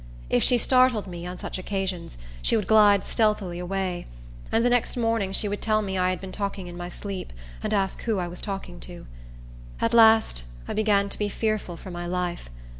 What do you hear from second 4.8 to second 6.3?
morning she would tell me I had